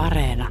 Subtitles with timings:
[0.00, 0.48] Areena.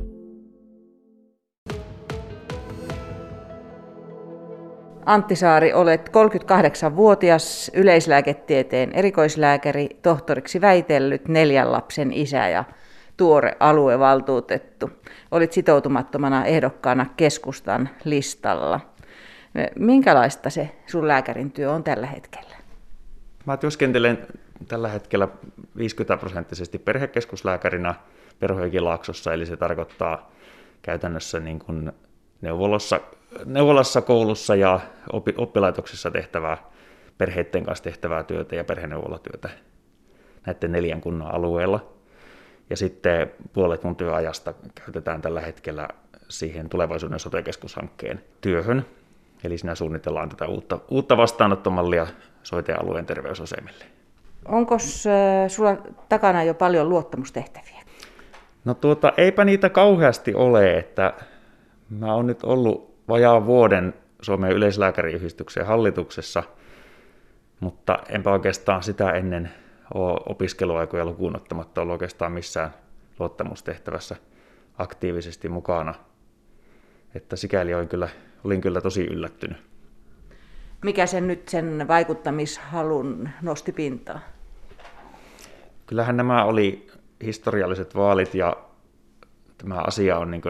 [5.05, 12.63] Antti Saari, olet 38-vuotias yleislääketieteen erikoislääkäri, tohtoriksi väitellyt neljän lapsen isä ja
[13.17, 14.89] tuore aluevaltuutettu.
[15.31, 18.79] Olit sitoutumattomana ehdokkaana keskustan listalla.
[19.75, 22.55] Minkälaista se sun lääkärin työ on tällä hetkellä?
[23.45, 24.27] Mä työskentelen
[24.68, 25.28] tällä hetkellä
[25.78, 27.96] 50 prosenttisesti perhekeskuslääkärinä
[28.39, 30.31] Perhoikilaaksossa, eli se tarkoittaa
[30.81, 31.91] käytännössä niin kuin
[32.41, 33.00] neuvolassa,
[33.45, 34.80] neuvolassa, koulussa ja
[35.38, 36.58] oppilaitoksessa tehtävää
[37.17, 39.50] perheiden kanssa tehtävää työtä ja perheneuvolatyötä
[40.45, 41.94] näiden neljän kunnan alueella.
[42.70, 45.88] Ja sitten puolet mun työajasta käytetään tällä hetkellä
[46.30, 48.86] siihen tulevaisuuden sote-keskushankkeen työhön.
[49.44, 52.08] Eli siinä suunnitellaan tätä uutta, uutta vastaanottomallia
[52.44, 53.98] soitealueen terveysasemille.
[54.49, 54.77] Onko
[55.48, 55.77] sulla
[56.09, 57.81] takana jo paljon luottamustehtäviä?
[58.66, 61.13] No tuota, eipä niitä kauheasti ole, että
[61.89, 66.44] mä oon nyt ollut vajaan vuoden Suomen yleislääkäriyhdistyksen hallituksessa,
[67.59, 69.52] mutta enpä oikeastaan sitä ennen
[69.94, 72.73] ole opiskeluaikoja lukuun ottamatta ollut oikeastaan missään
[73.20, 74.16] luottamustehtävässä
[74.77, 75.94] aktiivisesti mukana.
[77.16, 78.09] Että sikäli olin kyllä,
[78.44, 79.58] olin kyllä tosi yllättynyt.
[80.83, 84.22] Mikä sen nyt sen vaikuttamishalun nosti pintaan?
[85.90, 86.88] Kyllähän nämä oli
[87.23, 88.58] historialliset vaalit ja
[89.58, 90.42] tämä asia on niin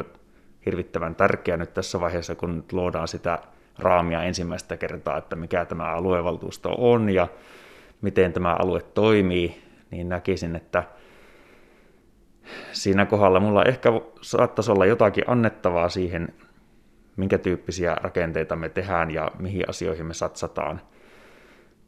[0.66, 3.40] hirvittävän tärkeä nyt tässä vaiheessa, kun luodaan sitä
[3.78, 7.28] raamia ensimmäistä kertaa, että mikä tämä aluevaltuusto on ja
[8.02, 10.84] miten tämä alue toimii, niin näkisin, että
[12.72, 13.90] siinä kohdalla mulla ehkä
[14.22, 16.34] saattaisi olla jotakin annettavaa siihen,
[17.16, 20.82] minkä tyyppisiä rakenteita me tehdään ja mihin asioihin me satsataan.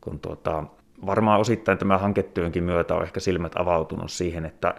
[0.02, 0.64] Kun tuota,
[1.06, 4.76] varmaan osittain tämä hanketyönkin myötä on ehkä silmät avautunut siihen, että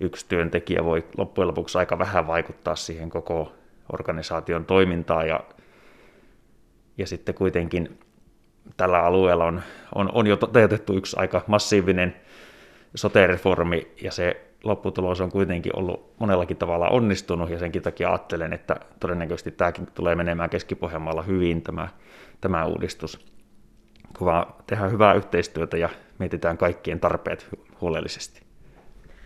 [0.00, 3.52] yksi työntekijä voi loppujen lopuksi aika vähän vaikuttaa siihen koko
[3.92, 5.28] organisaation toimintaan.
[5.28, 5.40] Ja,
[6.98, 7.98] ja sitten kuitenkin
[8.76, 9.62] tällä alueella on,
[9.94, 12.16] on, on jo toteutettu yksi aika massiivinen
[12.94, 18.76] sote-reformi ja se lopputulos on kuitenkin ollut monellakin tavalla onnistunut ja senkin takia ajattelen, että
[19.00, 21.88] todennäköisesti tämäkin tulee menemään Keski-Pohjanmaalla hyvin tämä,
[22.40, 23.31] tämä uudistus,
[24.18, 27.48] kun vaan tehdään hyvää yhteistyötä ja mietitään kaikkien tarpeet
[27.80, 28.42] huolellisesti.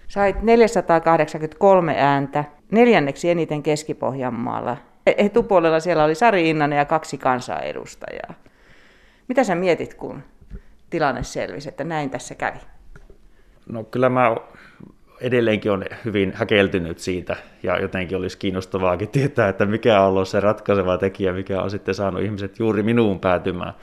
[0.08, 4.76] Sait 483 ääntä, neljänneksi eniten Keski-Pohjanmaalla.
[5.06, 8.34] Etupuolella siellä oli Sari Innanen ja kaksi kansanedustajaa.
[9.28, 10.22] Mitä sä mietit, kun
[10.90, 12.58] tilanne selvisi, että näin tässä kävi?
[13.68, 14.36] No kyllä mä
[15.20, 20.40] edelleenkin on hyvin häkeltynyt siitä ja jotenkin olisi kiinnostavaakin tietää, että mikä on ollut se
[20.40, 23.74] ratkaiseva tekijä, mikä on sitten saanut ihmiset juuri minuun päätymään.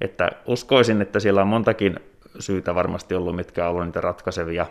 [0.00, 2.00] Että uskoisin, että siellä on montakin
[2.38, 4.66] syytä varmasti ollut, mitkä on ollut niitä ratkaisevia.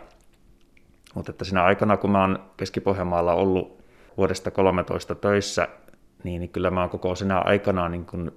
[1.14, 3.82] Mutta että siinä aikana, kun mä oon Keski-Pohjanmaalla ollut
[4.16, 5.68] vuodesta 13 töissä,
[6.24, 8.32] niin, niin kyllä mä oon koko sinä aikana niin kun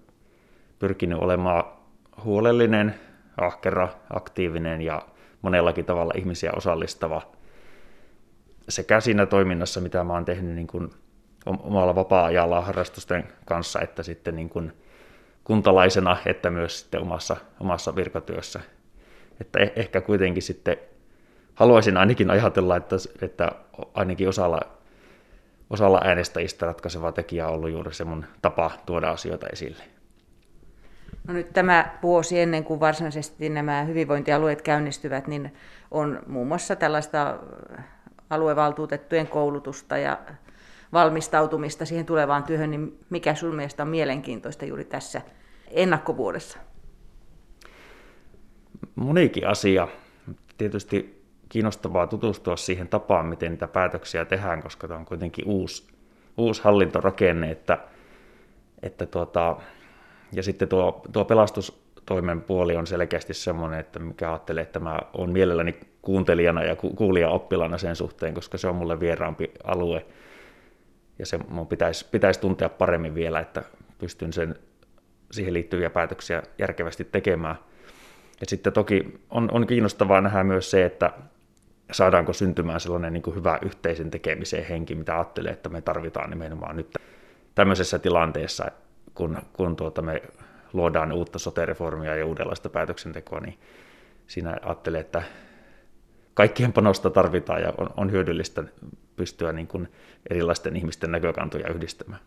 [0.79, 1.63] pyrkinyt olemaan
[2.23, 2.95] huolellinen,
[3.37, 5.01] ahkera, aktiivinen ja
[5.41, 7.21] monellakin tavalla ihmisiä osallistava
[8.69, 10.89] sekä siinä toiminnassa, mitä mä oon tehnyt niin kuin
[11.45, 14.73] omalla vapaa-ajalla harrastusten kanssa, että sitten niin kuin
[15.49, 18.59] kuntalaisena, että myös sitten omassa, omassa virkatyössä.
[19.41, 20.77] Että eh, ehkä kuitenkin sitten
[21.55, 23.51] haluaisin ainakin ajatella, että, että
[23.93, 24.59] ainakin osalla,
[25.69, 29.83] osalla äänestäjistä ratkaiseva tekijä on ollut juuri se mun tapa tuoda asioita esille.
[31.27, 35.53] No nyt tämä vuosi ennen kuin varsinaisesti nämä hyvinvointialueet käynnistyvät, niin
[35.91, 37.39] on muun muassa tällaista
[38.29, 40.17] aluevaltuutettujen koulutusta ja
[40.93, 45.21] valmistautumista siihen tulevaan työhön, niin mikä sun mielestä on mielenkiintoista juuri tässä
[45.71, 46.57] ennakkovuodessa?
[48.95, 49.87] Monikin asia.
[50.57, 55.87] Tietysti kiinnostavaa tutustua siihen tapaan, miten niitä päätöksiä tehdään, koska tämä on kuitenkin uusi,
[56.37, 57.77] uusi hallintorakenne, että,
[58.83, 59.57] että tuota,
[60.31, 65.29] ja sitten tuo, tuo pelastustoimen puoli on selkeästi semmoinen, että mikä ajattelee, että mä olen
[65.29, 70.05] mielelläni kuuntelijana ja kuulija oppilana sen suhteen, koska se on mulle vieraampi alue.
[71.19, 73.63] Ja se mun pitäisi, pitäisi tuntea paremmin vielä, että
[73.97, 74.55] pystyn sen,
[75.31, 77.55] siihen liittyviä päätöksiä järkevästi tekemään.
[78.41, 81.11] Ja sitten toki on, on kiinnostavaa nähdä myös se, että
[81.91, 86.75] saadaanko syntymään sellainen niin kuin hyvä yhteisen tekemisen henki, mitä ajattelee, että me tarvitaan nimenomaan
[86.75, 86.93] nyt
[87.55, 88.71] tämmöisessä tilanteessa,
[89.13, 90.21] kun, kun tuota me
[90.73, 93.59] luodaan uutta sote-reformia ja uudenlaista päätöksentekoa, niin
[94.27, 95.23] siinä ajattelee, että
[96.33, 98.63] kaikkien panosta tarvitaan ja on, on hyödyllistä
[99.15, 99.87] pystyä niin kuin
[100.29, 102.21] erilaisten ihmisten näkökantoja yhdistämään.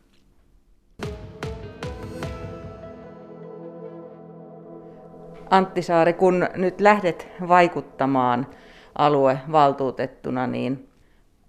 [5.52, 8.46] Antti Saari, kun nyt lähdet vaikuttamaan
[8.98, 10.88] aluevaltuutettuna, niin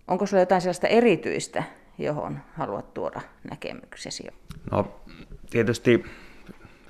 [0.07, 1.63] Onko sinulla jotain sellaista erityistä,
[1.97, 4.27] johon haluat tuoda näkemyksesi?
[4.71, 5.01] No
[5.49, 6.05] tietysti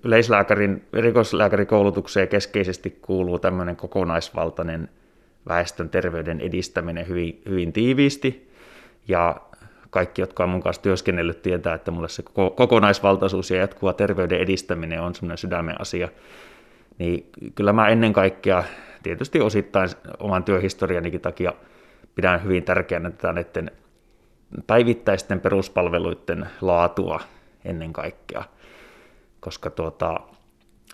[0.04, 4.90] yleislääkärin, erikoislääkärikoulutukseen keskeisesti kuuluu tämmöinen kokonaisvaltainen
[5.48, 8.52] väestön terveyden edistäminen hyvin, hyvin tiiviisti.
[9.08, 9.36] Ja
[9.90, 12.24] kaikki, jotka on mun kanssa työskennellyt, tietää, että mulle se
[12.56, 16.10] kokonaisvaltaisuus ja jatkuva terveyden edistäminen on semmoinen sydämen asia.
[16.98, 18.64] Niin kyllä mä ennen kaikkea,
[19.04, 21.54] tietysti osittain oman työhistorianikin takia,
[22.16, 23.72] pidän hyvin tärkeänä tätä näiden
[24.68, 27.20] päivittäisten peruspalveluiden laatua
[27.66, 28.44] ennen kaikkea,
[29.40, 30.20] koska tuota,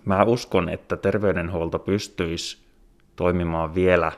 [0.06, 2.57] mä uskon, että terveydenhuolto pystyisi
[3.16, 4.12] toimimaan vielä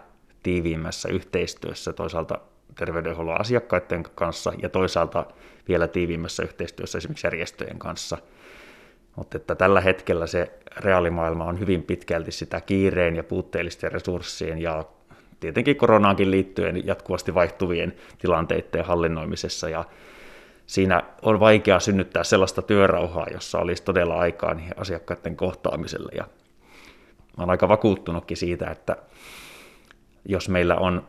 [0.43, 2.39] tiiviimmässä yhteistyössä toisaalta
[2.75, 5.25] terveydenhuollon asiakkaiden kanssa ja toisaalta
[5.67, 8.17] vielä tiiviimmässä yhteistyössä esimerkiksi järjestöjen kanssa.
[9.15, 14.85] Mutta että tällä hetkellä se reaalimaailma on hyvin pitkälti sitä kiireen ja puutteellisten resurssien ja
[15.39, 19.69] tietenkin koronaankin liittyen jatkuvasti vaihtuvien tilanteiden hallinnoimisessa.
[19.69, 19.85] Ja
[20.65, 26.11] siinä on vaikea synnyttää sellaista työrauhaa, jossa olisi todella aikaa niihin asiakkaiden kohtaamiselle.
[26.15, 26.23] Ja
[27.37, 28.95] olen aika vakuuttunutkin siitä, että
[30.25, 31.05] jos meillä on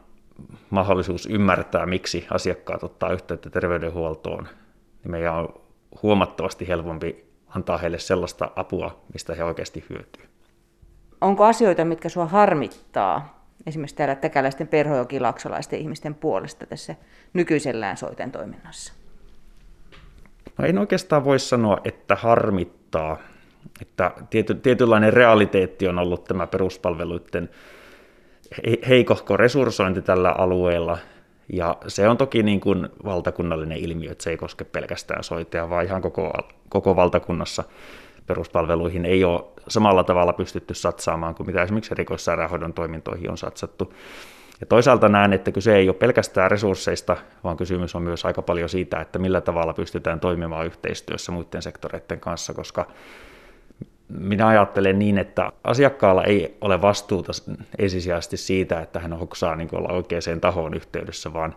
[0.71, 4.49] mahdollisuus ymmärtää, miksi asiakkaat ottaa yhteyttä terveydenhuoltoon,
[5.05, 5.61] niin meidän on
[6.03, 10.25] huomattavasti helpompi antaa heille sellaista apua, mistä he oikeasti hyötyy.
[11.21, 16.95] Onko asioita, mitkä sinua harmittaa esimerkiksi täällä täkäläisten perhojokilaksolaisten ihmisten puolesta tässä
[17.33, 18.93] nykyisellään soiten toiminnassa?
[20.59, 23.19] No en oikeastaan voi sanoa, että harmittaa.
[23.83, 27.51] Että tiety, tietynlainen realiteetti on ollut tämä peruspalveluiden
[28.89, 30.99] heikohko resurssointi tällä alueella,
[31.53, 35.85] ja se on toki niin kuin valtakunnallinen ilmiö, että se ei koske pelkästään soitajaa, vaan
[35.85, 36.33] ihan koko,
[36.69, 37.65] koko valtakunnassa
[38.27, 43.95] peruspalveluihin ei ole samalla tavalla pystytty satsaamaan kuin mitä esimerkiksi erikoissairaanhoidon toimintoihin on satsattu.
[44.61, 48.69] Ja toisaalta näen, että kyse ei ole pelkästään resursseista, vaan kysymys on myös aika paljon
[48.69, 52.87] siitä, että millä tavalla pystytään toimimaan yhteistyössä muiden sektoreiden kanssa, koska
[54.19, 57.33] minä ajattelen niin, että asiakkaalla ei ole vastuuta
[57.79, 61.57] ensisijaisesti siitä, että hän hoksaa niin olla oikeaan tahoon yhteydessä, vaan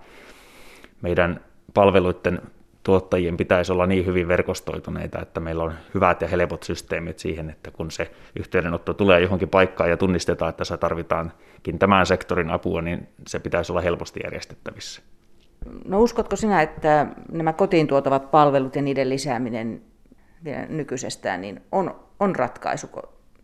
[1.02, 1.40] meidän
[1.74, 2.42] palveluiden
[2.84, 7.72] tuottajien pitäisi olla niin hyvin verkostoituneita, että meillä on hyvät ja helpot systeemit siihen, että
[7.72, 13.07] kun se yhteydenotto tulee johonkin paikkaan ja tunnistetaan, että se tarvitaankin tämän sektorin apua, niin
[13.28, 15.02] se pitäisi olla helposti järjestettävissä.
[15.86, 19.81] No uskotko sinä, että nämä kotiin tuotavat palvelut ja niiden lisääminen
[20.45, 22.89] vielä nykyisestään niin on, on ratkaisu?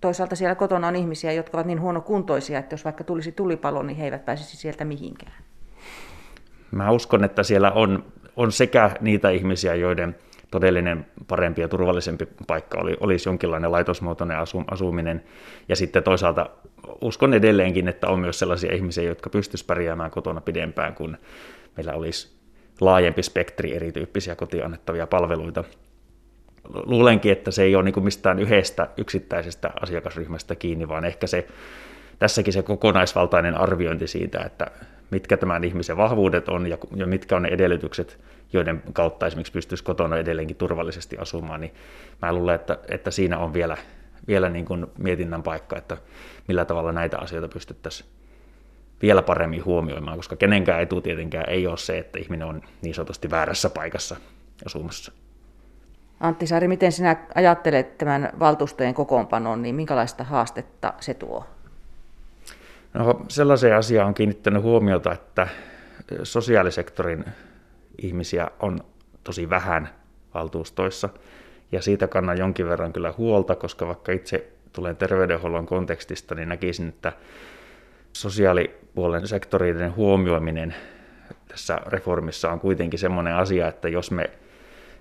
[0.01, 3.97] Toisaalta siellä kotona on ihmisiä, jotka ovat niin huonokuntoisia, että jos vaikka tulisi tulipalo, niin
[3.97, 5.43] he eivät pääsisi sieltä mihinkään.
[6.71, 8.03] Mä uskon, että siellä on
[8.35, 10.15] on sekä niitä ihmisiä, joiden
[10.51, 15.23] todellinen parempi ja turvallisempi paikka oli, olisi jonkinlainen laitosmuotoinen asu, asuminen.
[15.69, 16.49] Ja sitten toisaalta
[17.01, 21.17] uskon edelleenkin, että on myös sellaisia ihmisiä, jotka pystyisivät pärjäämään kotona pidempään, kun
[21.77, 22.37] meillä olisi
[22.81, 25.63] laajempi spektri erityyppisiä kotiin annettavia palveluita.
[26.63, 31.47] Luulenkin, että se ei ole niin mistään yhdestä yksittäisestä asiakasryhmästä kiinni, vaan ehkä se
[32.19, 34.67] tässäkin se kokonaisvaltainen arviointi siitä, että
[35.11, 38.19] mitkä tämän ihmisen vahvuudet on ja, ja mitkä on ne edellytykset,
[38.53, 41.73] joiden kautta esimerkiksi pystyisi kotona edelleenkin turvallisesti asumaan, niin
[42.21, 43.77] mä luulen, että, että siinä on vielä,
[44.27, 45.97] vielä niin kuin mietinnän paikka, että
[46.47, 48.09] millä tavalla näitä asioita pystyttäisiin
[49.01, 53.29] vielä paremmin huomioimaan, koska kenenkään etu tietenkään ei ole se, että ihminen on niin sanotusti
[53.29, 54.15] väärässä paikassa
[54.65, 55.11] asumassa.
[56.21, 61.45] Antti Saari, miten sinä ajattelet tämän valtuustojen kokoonpanon, niin minkälaista haastetta se tuo?
[62.93, 65.47] No, sellaiseen asiaan on kiinnittänyt huomiota, että
[66.23, 67.25] sosiaalisektorin
[68.01, 68.79] ihmisiä on
[69.23, 69.89] tosi vähän
[70.33, 71.09] valtuustoissa,
[71.71, 76.89] ja siitä kannan jonkin verran kyllä huolta, koska vaikka itse tulen terveydenhuollon kontekstista, niin näkisin,
[76.89, 77.13] että
[78.13, 80.75] sosiaalipuolen sektoreiden huomioiminen
[81.47, 84.29] tässä reformissa on kuitenkin semmoinen asia, että jos me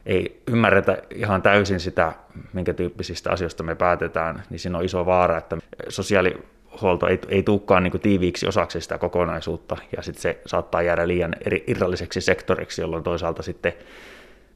[0.06, 2.12] ei ymmärretä ihan täysin sitä,
[2.52, 5.56] minkä tyyppisistä asioista me päätetään, niin siinä on iso vaara, että
[5.88, 6.38] sosiaali
[6.82, 11.34] huolto ei, ei tulekaan niin tiiviiksi osaksi sitä kokonaisuutta, ja sitten se saattaa jäädä liian
[11.46, 13.72] eri, irralliseksi sektoriksi, jolloin toisaalta sitten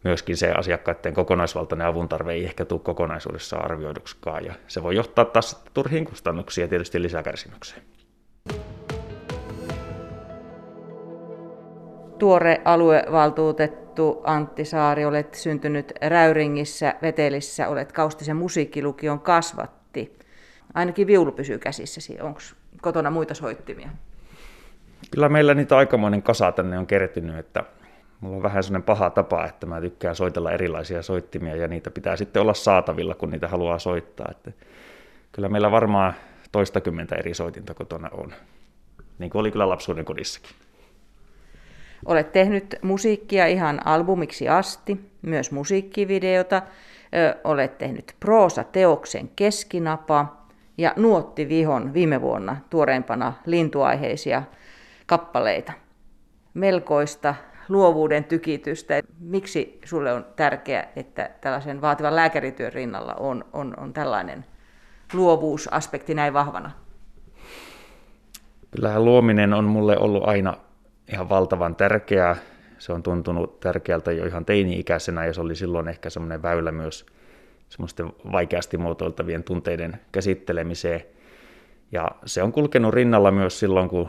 [0.04, 5.64] myöskin se asiakkaiden kokonaisvaltainen avuntarve ei ehkä tule kokonaisuudessaan arvioiduksikaan, ja se voi johtaa taas
[5.74, 7.82] turhiin kustannuksiin ja tietysti lisäkärsimykseen.
[12.18, 20.18] Tuore aluevaltuutettu Antti Saari, olet syntynyt Räyringissä, Vetelissä, olet Kaustisen musiikkilukion kasvatti
[20.74, 22.20] ainakin viulu pysyy käsissäsi.
[22.20, 22.40] Onko
[22.82, 23.88] kotona muita soittimia?
[25.10, 27.64] Kyllä meillä niitä aikamoinen kasa tänne on kertynyt, että
[28.20, 32.16] mulla on vähän sellainen paha tapa, että mä tykkään soitella erilaisia soittimia ja niitä pitää
[32.16, 34.28] sitten olla saatavilla, kun niitä haluaa soittaa.
[34.30, 34.52] Että
[35.32, 36.14] kyllä meillä varmaan
[36.52, 38.32] toistakymmentä eri soitinta kotona on,
[39.18, 40.50] niin kuin oli kyllä lapsuuden kodissakin.
[42.04, 46.62] Olet tehnyt musiikkia ihan albumiksi asti, myös musiikkivideota.
[47.44, 50.46] Olet tehnyt proosa-teoksen Keskinapa
[50.78, 54.42] ja Nuotti Vihon viime vuonna tuoreempana lintuaiheisia
[55.06, 55.72] kappaleita.
[56.54, 57.34] Melkoista
[57.68, 59.00] luovuuden tykitystä.
[59.20, 64.44] Miksi sulle on tärkeää, että tällaisen vaativan lääkärityön rinnalla on, on, on tällainen
[65.12, 66.70] luovuusaspekti näin vahvana?
[68.70, 70.56] Kyllähän luominen on mulle ollut aina
[71.12, 72.36] ihan valtavan tärkeää.
[72.78, 77.06] Se on tuntunut tärkeältä jo ihan teini-ikäisenä ja se oli silloin ehkä semmoinen väylä myös
[77.68, 81.00] semmoisten vaikeasti muotoiltavien tunteiden käsittelemiseen.
[81.92, 84.08] Ja se on kulkenut rinnalla myös silloin, kun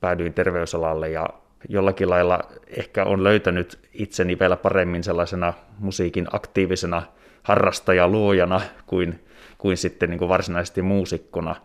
[0.00, 1.28] päädyin terveysalalle ja
[1.68, 2.40] jollakin lailla
[2.76, 7.02] ehkä on löytänyt itseni vielä paremmin sellaisena musiikin aktiivisena
[7.42, 9.24] harrastajaluojana kuin,
[9.58, 11.56] kuin sitten niin kuin varsinaisesti muusikkona.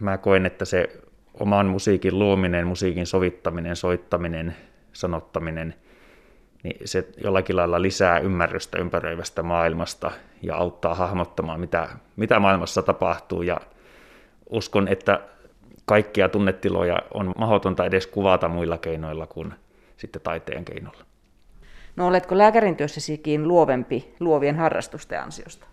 [0.00, 0.88] Mä koen, että se
[1.40, 4.56] oman musiikin luominen, musiikin sovittaminen, soittaminen,
[4.92, 5.74] sanottaminen,
[6.62, 10.10] niin se jollakin lailla lisää ymmärrystä ympäröivästä maailmasta
[10.42, 13.42] ja auttaa hahmottamaan, mitä, mitä maailmassa tapahtuu.
[13.42, 13.60] Ja
[14.50, 15.20] uskon, että
[15.84, 19.54] kaikkia tunnetiloja on mahdotonta edes kuvata muilla keinoilla kuin
[19.96, 21.04] sitten taiteen keinoilla.
[21.96, 25.66] No oletko lääkärin työssäsikin luovempi luovien harrastusten ansiosta?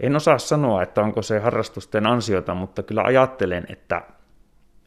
[0.00, 4.02] En osaa sanoa, että onko se harrastusten ansiota, mutta kyllä ajattelen, että,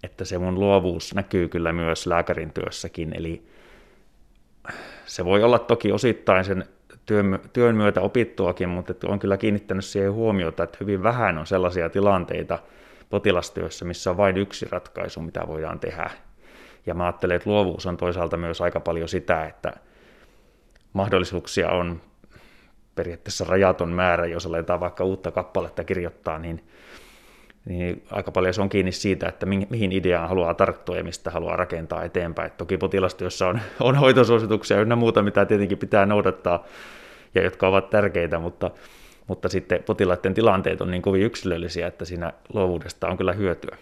[0.03, 3.13] että se mun luovuus näkyy kyllä myös lääkärin työssäkin.
[3.15, 3.43] Eli
[5.05, 6.65] se voi olla toki osittain sen
[7.05, 11.89] työn, työn myötä opittuakin, mutta on kyllä kiinnittänyt siihen huomiota, että hyvin vähän on sellaisia
[11.89, 12.59] tilanteita,
[13.09, 16.09] potilastyössä, missä on vain yksi ratkaisu, mitä voidaan tehdä.
[16.85, 19.73] Ja mä ajattelen, että luovuus on toisaalta myös aika paljon sitä, että
[20.93, 22.01] mahdollisuuksia on
[22.95, 26.63] periaatteessa rajaton määrä, jos aletaan vaikka uutta kappaletta kirjoittaa, niin,
[27.65, 31.55] niin aika paljon se on kiinni siitä, että mihin ideaan haluaa tarttua ja mistä haluaa
[31.55, 32.47] rakentaa eteenpäin.
[32.47, 36.65] Et toki potilastyössä on, on hoitosuosituksia ynnä muuta, mitä tietenkin pitää noudattaa
[37.35, 38.71] ja jotka ovat tärkeitä, mutta
[39.27, 43.77] mutta sitten potilaiden tilanteet on niin kovin yksilöllisiä, että siinä luovuudesta on kyllä hyötyä.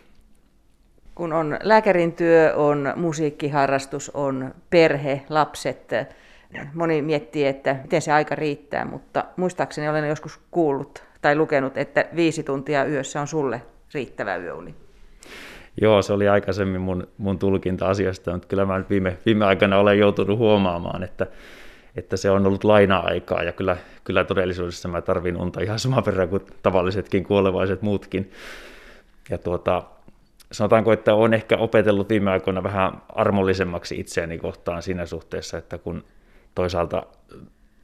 [1.15, 5.91] Kun on lääkärin työ, on musiikkiharrastus, on perhe, lapset,
[6.73, 12.05] moni miettii, että miten se aika riittää, mutta muistaakseni olen joskus kuullut tai lukenut, että
[12.15, 13.61] viisi tuntia yössä on sulle
[13.93, 14.75] riittävä yöuni.
[15.81, 19.77] Joo, se oli aikaisemmin mun, mun tulkinta asiasta, mutta kyllä mä nyt viime, viime aikana
[19.77, 21.27] olen joutunut huomaamaan, että
[21.95, 26.29] että se on ollut laina-aikaa ja kyllä, kyllä todellisuudessa mä tarvin unta ihan saman verran
[26.29, 28.31] kuin tavallisetkin kuolevaiset muutkin.
[29.29, 29.83] Ja tuota,
[30.51, 36.03] sanotaanko, että olen ehkä opetellut viime aikoina vähän armollisemmaksi itseäni kohtaan siinä suhteessa, että kun
[36.55, 37.03] toisaalta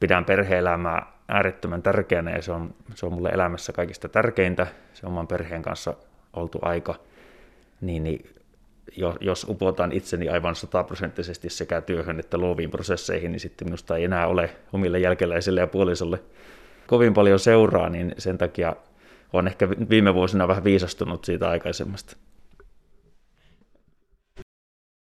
[0.00, 5.26] pidän perhe-elämää äärettömän tärkeänä ja se on, se on mulle elämässä kaikista tärkeintä, se oman
[5.26, 5.94] perheen kanssa
[6.32, 6.94] oltu aika,
[7.80, 8.30] niin, niin
[9.20, 14.26] jos upotan itseni aivan sataprosenttisesti sekä työhön että luoviin prosesseihin, niin sitten minusta ei enää
[14.26, 16.18] ole omille jälkeläisille ja puolisolle
[16.86, 18.76] kovin paljon seuraa, niin sen takia
[19.32, 22.16] olen ehkä viime vuosina vähän viisastunut siitä aikaisemmasta.